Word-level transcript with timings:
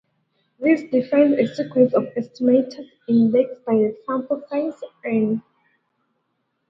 This 0.57 0.81
defines 0.91 1.37
a 1.37 1.45
sequence 1.45 1.93
of 1.93 2.05
estimators, 2.17 2.89
indexed 3.07 3.63
by 3.65 3.73
the 3.75 3.95
sample 4.07 4.41
size 4.49 4.73
"n". 5.05 5.43